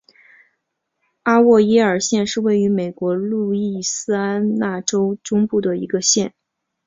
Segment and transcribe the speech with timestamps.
[1.21, 6.33] 阿沃耶尔县是位于美国路易斯安那州中部的一个县。